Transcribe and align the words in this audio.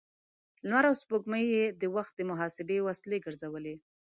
لمر 0.67 0.83
او 0.89 0.95
سپوږمۍ 1.01 1.45
يې 1.55 1.65
د 1.81 1.83
وخت 1.95 2.13
د 2.15 2.21
محاسبې 2.31 2.77
وسیلې 2.87 3.17
ګرځولې. 3.25 3.75